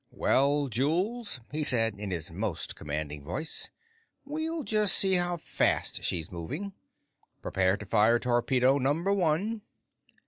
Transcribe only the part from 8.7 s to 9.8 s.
Number One!"